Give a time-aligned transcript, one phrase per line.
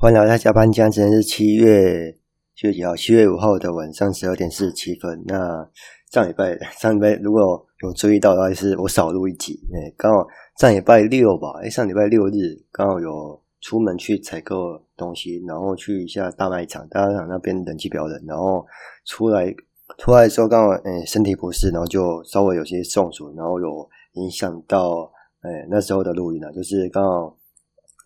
[0.00, 2.16] 欢迎来到加班，今天是七月
[2.54, 2.94] 七月几号？
[2.94, 5.24] 七月五号的晚上十二点四十七分。
[5.26, 5.68] 那
[6.12, 9.58] 上礼拜上礼拜如果有注意到的话，是我少录一集。
[9.74, 10.24] 哎，刚好
[10.60, 11.48] 上礼拜六吧？
[11.64, 12.32] 哎，上礼拜六日
[12.70, 18.64] 刚好有出门去采购东西，然后去一下大卖场，大卖场那边人气比较冷，然后
[19.04, 19.52] 出来
[19.98, 25.10] 出来的时候刚好哎身体不适，然后就稍微有些中暑，然后有影响到
[25.40, 27.36] 哎那时候的录音了，就是刚好。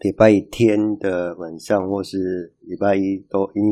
[0.03, 3.71] 礼拜天的晚上，或是礼拜一都因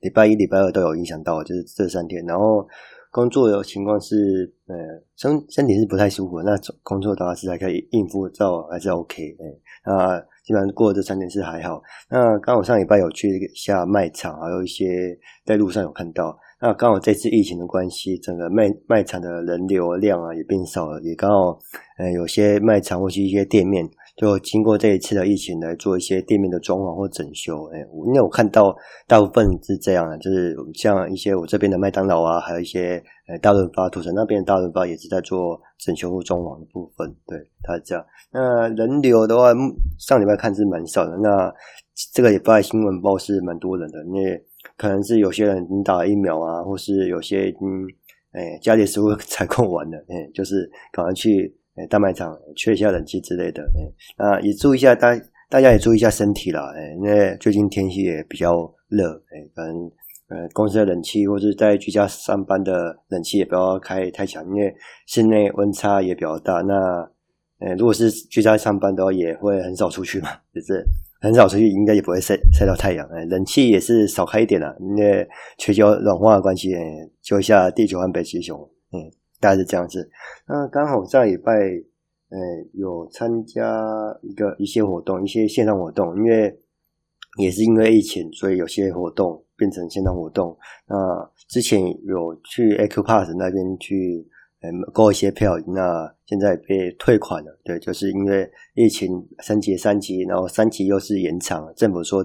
[0.00, 2.22] 礼拜一、礼拜二都有影响到，就是这三天。
[2.26, 2.68] 然后
[3.10, 4.76] 工作的情况是，呃，
[5.16, 6.42] 身身体是不太舒服。
[6.42, 9.22] 那工作的话是还可以应付到，还是 OK。
[9.40, 9.44] 哎，
[9.86, 11.80] 那基本上过了这三天是还好。
[12.10, 16.38] 那刚好上礼拜有去一下卖场，还有一些在路上有看到。
[16.60, 21.58] 那刚好这次疫情的关系，整个卖卖场的人流量啊也变少了，也刚好，
[21.96, 23.88] 呃，有些卖场或是一些店面。
[24.14, 28.76] 就经过这一次的疫情来做一些店面的装潢或整修，哎，因为我看到
[29.06, 38.04] 大部分是这样的，就是像一些我这边的麦当劳啊，还有一些呃大润发、土城那边的大润发也是在做整修或装潢的部分，对，他这样。
[38.30, 39.50] 那人流的话，
[39.98, 41.50] 上礼拜看是蛮少的，那
[42.12, 44.44] 这个礼拜新闻报是蛮多人的，因为
[44.76, 47.60] 可能是有些人已经打了疫苗啊，或是有些已经
[48.32, 51.56] 哎家里食物采购完了，哎，就是赶快去。
[51.74, 53.80] 哎，大卖场缺一下冷气之类的，哎，
[54.18, 59.90] 那，也注意一下大大家也注意一下身体啦，哎，因为最近天气也比较热，哎，可能
[60.28, 64.74] 呃公司的冷气或者在居家上班的冷气也不要开太强，因为
[65.06, 66.60] 室内温差也比较大。
[66.62, 66.74] 那，
[67.60, 70.84] 呃，如果是居家上班的话，也会很少出去嘛，就是
[71.20, 73.06] 很少出去，应该也不会晒晒到太阳。
[73.08, 75.26] 哎，冷气也是少开一点啦，因为
[75.58, 76.82] 全球暖化的关系，哎，
[77.22, 78.58] 救一下地球和北极熊，
[79.42, 80.08] 大概是这样子，
[80.46, 81.52] 那刚好上礼拜，
[82.30, 82.38] 呃，
[82.74, 83.60] 有参加
[84.22, 86.56] 一个一些活动，一些线上活动，因为
[87.40, 90.56] 也是因为疫情，所以有些活动变成线上活动。
[90.86, 90.96] 那
[91.48, 94.24] 之前有去 a q Pass 那边去，
[94.60, 97.58] 呃，购一些票，那现在被退款了。
[97.64, 102.22] 对，就是因为疫情三级三级，然后三级又是延长，政府说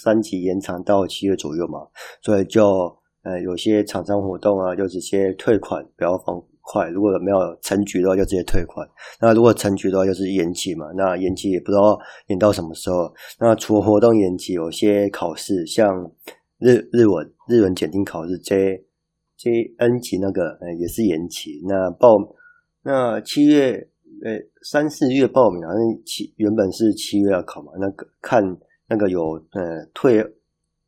[0.00, 1.80] 三级延长到七月左右嘛，
[2.22, 6.40] 所以就呃有些厂商活动啊，就直接退款，不要放。
[6.72, 8.88] 快，如果没有成局的话，就直接退款。
[9.20, 10.86] 那如果成局的话，就是延期嘛。
[10.96, 11.98] 那延期也不知道
[12.28, 13.12] 延到什么时候。
[13.40, 16.08] 那除了活动延期，有些考试，像
[16.60, 18.84] 日日文日文检定考试 J
[19.36, 21.60] J N 级那个，呃，也是延期。
[21.66, 22.16] 那报
[22.84, 23.88] 那七月
[24.24, 27.72] 呃三四月报名，好像七原本是七月要考嘛。
[27.80, 28.44] 那个看
[28.88, 30.24] 那个有呃退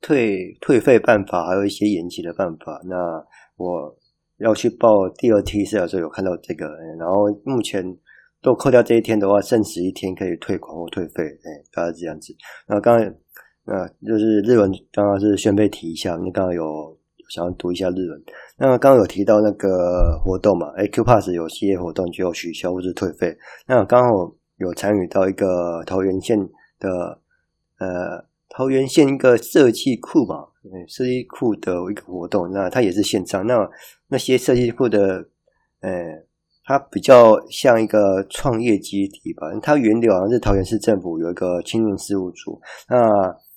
[0.00, 2.80] 退退费办法，还有一些延期的办法。
[2.84, 2.96] 那
[3.56, 3.96] 我。
[4.42, 6.66] 要去报第二梯次的时候有看到这个，
[6.98, 7.82] 然后目前
[8.42, 12.34] 都扣掉这一天的话，剩十一天可以退款或退费，哎，大概这样子。
[12.66, 13.06] 那刚刚
[13.66, 16.62] 呃，就是日文，刚刚是宣贝提一下，你刚刚有
[17.30, 18.22] 想要读一下日文。
[18.58, 23.36] 那刚刚有提到那个活动嘛，AQ Pass 有些活动就取消或是退费。
[23.66, 24.08] 那刚好
[24.58, 26.38] 有参与到一个桃园县
[26.78, 26.88] 的
[27.78, 28.30] 呃。
[28.54, 33.44] 桃园县一个设计库嘛，嗯，设计库的一个活动，那它也是线上。
[33.44, 33.68] 那
[34.06, 35.26] 那些设计库的，
[35.80, 35.90] 呃，
[36.64, 39.48] 它比较像一个创业基地吧。
[39.60, 42.96] 它原理好像是桃园市政府有一个青年事务组，那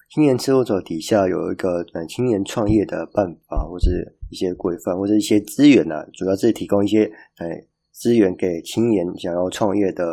[0.09, 7.03] 青年事务组底下有一个呃青年创业的办法，或是一些规范，或者一些资源呢，主要是提供一些
[7.37, 7.47] 呃
[7.91, 10.03] 资源给青年想要创业的，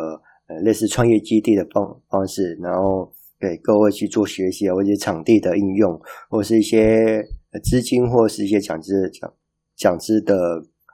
[0.47, 3.11] 呃，类似创业基地的方方式，然后。
[3.43, 5.99] 给各位去做学习啊，或者场地的应用，
[6.29, 7.21] 或是一些
[7.61, 9.33] 资金，或是一些讲师讲
[9.75, 10.33] 讲师的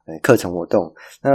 [0.08, 0.92] 呃课程活动。
[1.22, 1.30] 那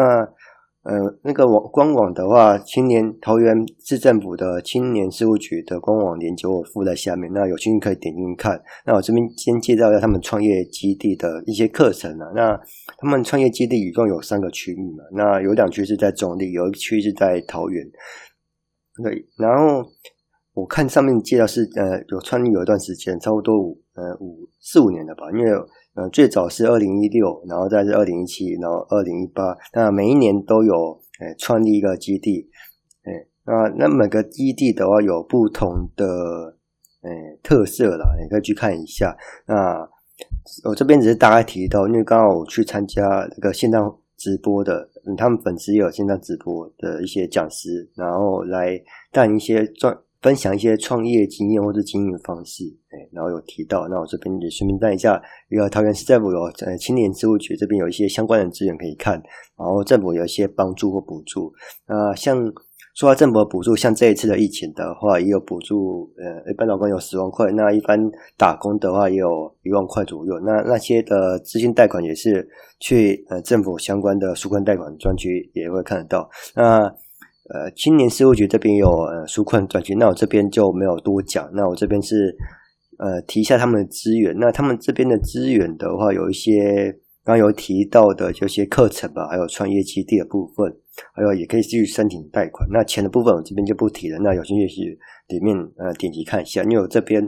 [0.82, 0.92] 呃
[1.22, 8.60] 那个网官网的话，青年桃园市政府的青年事务局的官网链接我附在下面，那有兴趣可以点进去看。
[8.84, 12.26] 那我这边先介绍一下他们创业基地的一些课程啊。
[12.34, 12.60] 那
[12.98, 17.86] 他们创业基地一共有三个区域嘛，那有两区是在中坜，有一区是在桃园。
[19.02, 19.88] 对，然后。
[20.54, 25.50] 我看上面介绍是呃有创立有一段时间，差不多五呃五四五年了吧，因为
[25.94, 30.72] 呃最早是二零一六，然后再是二零一七，然后二零一八，那每一年都有
[31.18, 32.48] 呃创立一个基地，
[33.02, 36.06] 哎，那那每个基地的话有不同的
[37.02, 37.10] 呃
[37.42, 39.16] 特色啦，你可以去看一下。
[39.46, 39.88] 那
[40.68, 48.80] 我这边只是大概提到，因为刚好我去参加那个线上直播的，嗯，他们粉丝也有线上直播的一些讲师，然后来
[49.10, 49.98] 带一些专。
[50.24, 59.22] 分享一些创业经验或者经营方式，哎，然后有提到，那我这边也顺便带一下，一个桃园市政府有呃青年事务局这边有一些相关的资源可以看，
[59.58, 61.52] 然后政府有一些帮助或补助，
[61.84, 62.42] 啊、呃，像
[62.94, 68.00] 说到政府的补助，像这一次的疫情的话，也有补助，呃，一般老公有十万块，那一般
[68.38, 70.40] 打工的话也有一万块左右。
[70.40, 72.48] 那那些的资金贷款也是
[72.80, 76.30] 去呃政府相关的纾困贷款专区也会看得到。
[76.56, 76.90] 那
[77.52, 81.50] 呃青年事务局这边有呃纾困专区，那我这边就没有多讲。
[81.52, 82.36] 那我这边是
[82.98, 84.34] 呃提一下他们的资源。
[84.38, 87.00] 那他们这边的资源的话，有一些。
[87.26, 90.70] 刚刚有提到的这些课程吧，还有创业基地的部分，
[91.14, 92.68] 还有也可以继续申请贷款。
[92.70, 94.18] 那钱的部分我这边就不提了。
[94.18, 94.98] 那有兴趣去
[95.28, 97.26] 里面呃点击看一下，因为我这边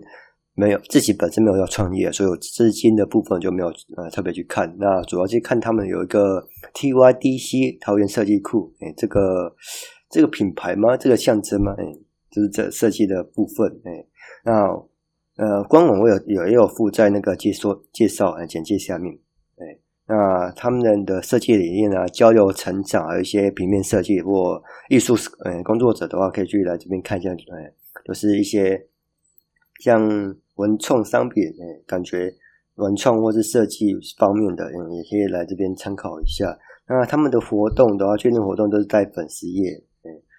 [0.55, 4.77] 没有自己本身没有要创业，所以我资金的部分就没有呃特别去看。
[4.79, 9.51] 那主要去看他们有一个 TYDC 桃园设计库，哎，这个
[10.09, 10.97] 这个品牌吗？
[10.97, 11.75] 这个象征吗？
[11.79, 11.85] 哎，
[12.31, 13.81] 就是这设计的部分。
[13.85, 14.07] 哎，
[14.45, 14.69] 那
[15.37, 19.15] 呃官网我有有也有附在那个介绍介绍呃简介下面。
[19.57, 25.15] 哎那他们的设计理念啊，交流成长，还有一些平面设计或艺术
[25.45, 27.73] 呃工作者的话，可以去来这边看一下，哎，
[28.05, 28.87] 就是一些
[29.81, 30.01] 像
[30.55, 32.33] 文创商品，哎，感觉
[32.77, 36.57] 文创或是设计方面的，嗯，也可以来这边参考一下。
[36.89, 39.83] 那他们的活动的话，确定活动都是在粉丝页，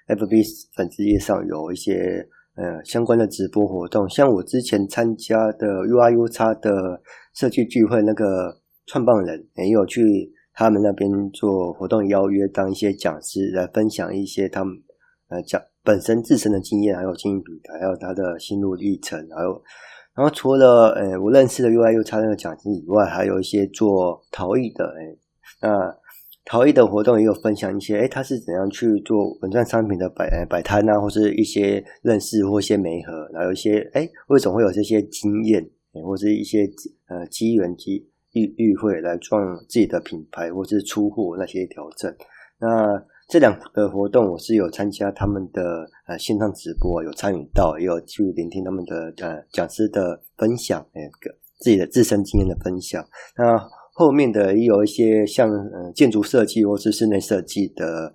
[0.08, 7.02] ，FB 粉丝页上有一些呃相关的直播活动，像我之前参加的 UIUX 的
[7.34, 8.62] 设计聚会那个。
[8.90, 14.74] 创办人也有去他们那边做活动邀约，当一些讲师来分享一些他们
[15.28, 19.62] 呃讲本身自身的经验，还有经营平台，还有他的心路历程，还有
[20.16, 25.18] 然后除了呃我认识的 UIUX 那个讲师以外，还有一些做陶艺的哎，
[25.64, 25.70] 那
[26.48, 35.70] 陶艺的活动也有分享一些哎他是怎样去做文创商品的摆摆摊啊，或是一些认识或一些媒合，然后一些哎为什么会有这些经验，
[36.04, 36.68] 或是一些
[37.08, 38.10] 呃机缘机。
[38.34, 42.14] 遇遇会来创自己的品牌，或是出货那些调整。
[42.60, 53.04] 那这两个活动，我是有参加他们的呃线上直播，有参与到，也有去聆听他们的呃讲师的分享，那个自己的自身经验的分享。
[53.36, 53.58] 那
[53.98, 58.14] 后面的也有一些像呃建筑设计或是室内设计的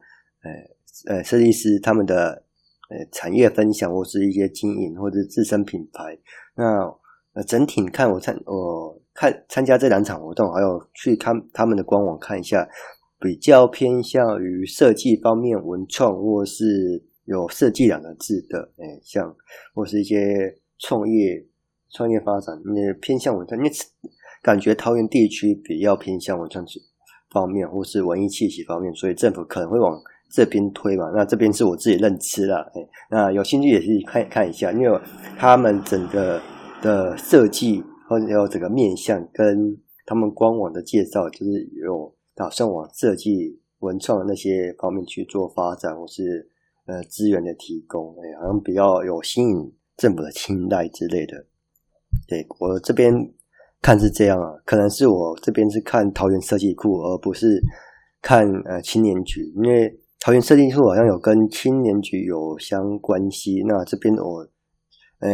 [1.06, 2.44] 呃呃设计师他们的
[2.88, 6.16] 呃产业分享，或是一些经营或者自身品牌。
[6.54, 6.64] 那
[7.34, 9.00] 呃整体看我参我。
[9.14, 12.66] 看参加这两场活动，还有去看他们的官网看一下，
[13.20, 16.64] 比较偏向于设计方面、文创或是
[17.26, 19.36] 有设计两个字的，哎，像
[19.74, 21.46] 或是一些创业、
[21.90, 23.60] 创业发展，也偏向文创。
[23.60, 23.70] 因为
[24.42, 26.64] 感觉桃园地区比较偏向文创
[27.30, 29.98] 方面，或是文艺气息方面，所以政府可能会往
[30.30, 31.10] 这边推嘛。
[31.14, 35.00] 那这边是我自己认知啦，哎，那有兴趣也可以看看一下，因为
[35.38, 36.40] 他们整个
[36.82, 38.28] 的设计或者。
[38.28, 46.50] 有整个面向跟他们官网的介绍，就是有打算往设计、文创的那些方面去做发展，或是
[46.86, 51.46] 呃资源的提供，哎，好像比较有吸引政府的青睐之类的。
[52.26, 53.14] 对，我这边
[53.82, 57.60] 看是这样啊，可能是我这边是看桃园设计库，而不是
[58.22, 63.62] 看呃青年局，因为桃园设计库好像有跟青年局有相关系。
[63.66, 64.48] 那这边我
[65.18, 65.28] 呃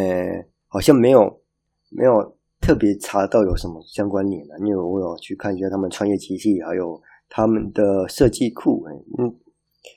[0.67, 1.21] 好像没有
[1.91, 2.37] 没有。
[2.61, 8.83] 特别查到有什么相关联的，因为我有去看一下他们创业机器，还有他们的设计库。
[9.17, 9.31] 嗯，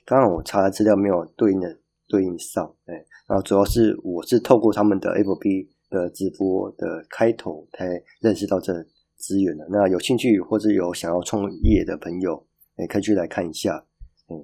[0.06, 1.66] 刚刚我查的资料没有对应的
[2.06, 2.94] 对应上，哎，
[3.26, 7.86] 然后主要是我是透过他们的 FB 的直播的开头才
[8.20, 8.72] 认识到这
[9.16, 9.64] 资源的。
[9.70, 12.44] 那有兴趣或者有想要创业的朋友，
[12.78, 13.86] 也可以去来看一下。
[14.28, 14.34] 嗯，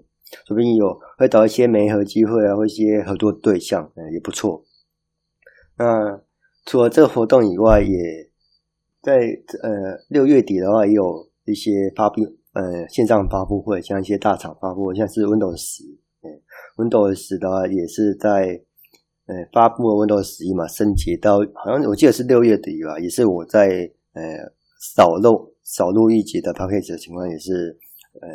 [0.47, 4.65] 说不定有会找一些媒合机会啊，或一些合作对象，嗯，也不错。
[5.77, 6.23] 那。
[6.67, 7.97] 除了这个活动以外，也
[9.01, 9.15] 在
[9.63, 12.21] 呃六月底的话，也有一些发布
[12.53, 15.85] 呃线上发布会，像一些大厂发布，像是 Windows 十，
[16.21, 16.29] 嗯
[16.77, 18.63] ，Windows 十的话也是在
[19.29, 23.69] 呃发布了 Windows 十一嘛，升级到好像我记得是六月底吧，也是我在
[24.15, 24.23] 呃
[24.97, 27.77] 少漏少录一集的 package 的情况，也是
[28.21, 28.29] 呃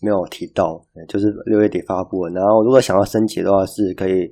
[0.00, 4.28] 没有提到，就是六月底发布了，然后如果想要升级的话，是可以。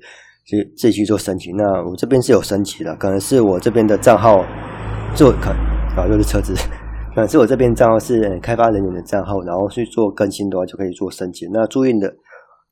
[0.46, 4.44] 去自己去做升级，那我这边是有升级的，可能是我这边的账号
[5.14, 5.50] 做可
[5.94, 6.52] 啊，又是车子，
[7.14, 11.46] 可能是我这边账号是开发人员的账号，然后去做更新的话就可以做升级。
[11.52, 12.12] 那注意的，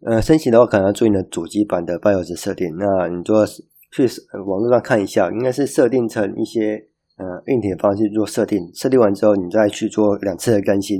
[0.05, 2.75] 呃，申请的话可能要注意的主机版的 BIOS 设定。
[2.77, 4.07] 那你做去
[4.47, 6.83] 网络上看一下，应该是设定成一些
[7.17, 10.99] 呃硬体的方式做设定，设定完之后你再去做两次的更新，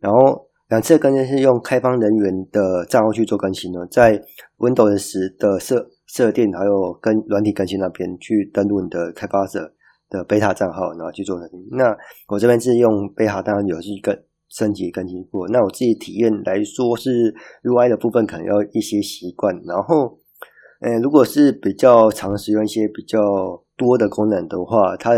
[0.00, 0.46] 然后。
[0.70, 4.16] 两次的更新是用开发人员的账号去做更新的，在
[4.58, 9.72] Windows 十的设设定还有跟软体更新那边去登录你的开发者
[10.08, 11.58] 的贝塔账号，然后去做更新。
[11.72, 11.92] 那
[12.28, 14.16] 我这边是用贝塔，当然有一个
[14.50, 15.48] 升级更新过。
[15.48, 19.58] 那我自己体验来说，是 UI 的部分可能要一些习惯。
[19.64, 20.18] 然后，
[20.80, 25.14] 呃，如果是比较常使用一些比较多的功能的话，它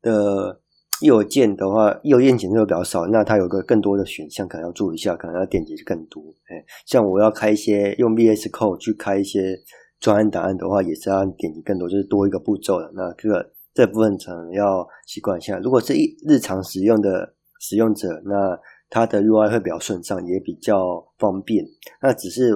[0.00, 0.60] 的
[1.02, 6.22] 右键的话，右键键数比较少，那它有个更多的选项，可能要注意一下，可能要点击更多。
[6.48, 9.56] 哎，像我要开一些用 VS Code 去开一些
[10.00, 12.90] 专案档案的话，也是要点击更多，就是多一个步骤的。
[12.94, 15.58] 那这个这部分可能要习惯一下。
[15.58, 18.58] 如果是一日常使用的使用者，那
[18.90, 21.64] 它的 UI 会比较顺畅，也比较方便。
[22.02, 22.52] 那只是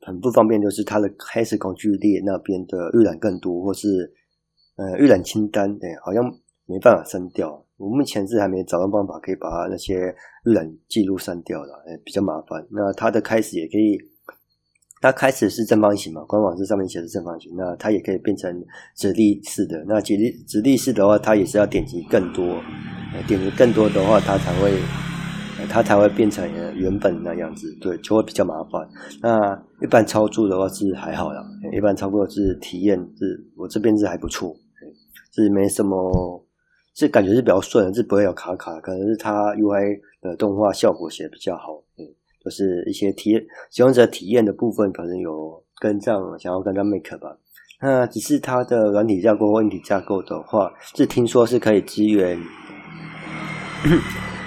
[0.00, 4.12] 很不方便，就是它的开始工具列那边的预览更多，或是
[4.76, 6.24] 呃预览清单，哎，好像
[6.66, 7.64] 没办法删掉。
[7.76, 10.14] 我目前是还没找到办法可以把它那些
[10.44, 12.66] 预览记录删掉的，哎，比较麻烦。
[12.70, 13.98] 那它的开始也可以，
[15.00, 18.64] 它开始是正方形嘛，官网是上面写的是正方形，那它也可以变成
[18.94, 19.82] 直立式的。
[19.88, 22.60] 那直立直立式的话，它也是要点击更多，
[23.26, 24.78] 点击更多的话，它才会
[25.68, 28.88] 它才会变成原本那样子，对，就会比较麻烦。
[29.22, 31.42] 那一般操作的话是还好啦，
[31.72, 34.54] 一般操作是体验是，我这边是还不错，
[35.32, 36.44] 是没什么。
[36.92, 42.04] 是感觉是比较顺，是不会有卡卡，可能是它 UI 的动画效果写的比较好，嗯，
[42.44, 47.36] 就是一些体验使用者体验的部分可能有跟上，想要跟上 Make 吧。
[47.82, 52.38] 那只是它的软体架构或硬体架构的话，是听说是可以支援，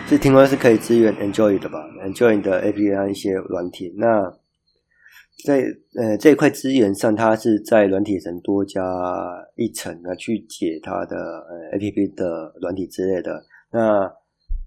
[0.08, 4.34] 是听说是可以支援 Android 的吧？Android 的 API 一些软体那。
[5.44, 5.66] 在
[6.00, 8.82] 呃这一块资源上，它是在软体层多加
[9.56, 13.44] 一层啊，去解它的呃 APP 的软体之类的。
[13.72, 14.10] 那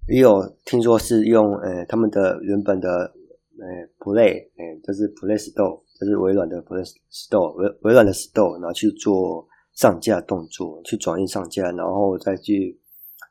[0.07, 3.11] 也有听说是用呃他们的原本的
[3.59, 12.79] 呃 Play，呃就是 Play Store，就是微软的 Play Store，微微软的 Store，然后去做上架动作，去转运上架，然后再去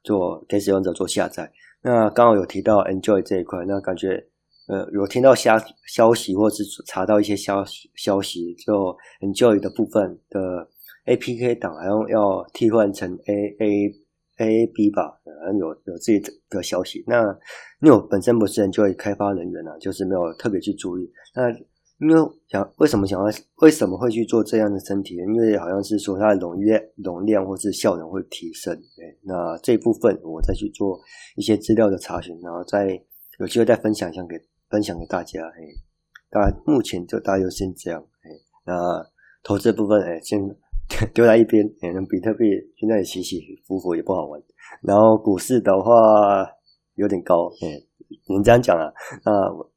[0.02, 1.50] 做给使用者做下载。
[1.82, 4.26] 那刚好有提到 Enjoy 这一块，那感觉。
[4.68, 5.56] 呃，有听到消
[5.86, 8.72] 消息，或是查到一些消息，消息就
[9.20, 10.68] Enjoy 的部分的
[11.04, 13.94] APK 档，好像要替换成 A A
[14.38, 17.04] A B 吧，好像有有这个消息。
[17.06, 17.22] 那
[17.80, 21.10] 因为我本身不是 Enjoy 开发人员啊，就是没有特别去注意。
[21.34, 21.50] 那
[21.98, 23.26] 因为想为什么想要
[23.62, 25.16] 为什么会去做这样的升级？
[25.16, 28.74] 因为好像是说它的容量容量或是效能会提升。
[28.96, 31.00] 对，那这部分我再去做
[31.36, 33.00] 一些资料的查询，然后再
[33.38, 34.36] 有机会再分享一下给。
[34.68, 35.62] 分享给大家，嘿，
[36.28, 38.30] 当然目前就大家就先这样，嘿，
[38.64, 39.00] 那
[39.44, 40.40] 投资部分，哎，先
[41.14, 42.44] 丢在一边，哎，那比特币
[42.76, 44.40] 现在也起起伏伏也不好玩，
[44.82, 45.90] 然后股市的话
[46.94, 47.68] 有点高，哎，
[48.28, 48.84] 你这样讲啊，
[49.24, 49.32] 啊，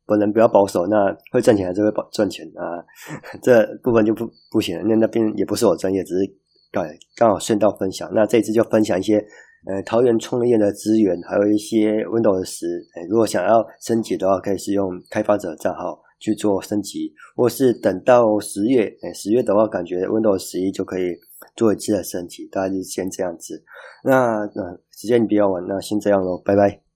[0.05, 2.83] 本人比较保守，那会赚钱还是会保赚钱啊？
[3.41, 6.31] 这部分就不不行了，那那边也不是我专业，只是
[6.71, 6.85] 刚
[7.15, 9.25] 刚好顺道分享，那这次就分享一些。
[9.67, 21.15] 呃，桃园创业的资源，还有一些 Windows 10，呃，如果想要升级的话，可以使用开发者账号去做升级，或是等到十月，哎，十月的话，感觉 Windows 十一就可以
[21.55, 23.63] 做一次的升级，大概就先这样子。
[24.03, 26.88] 那呃，时间比较晚，那先这样喽，拜拜。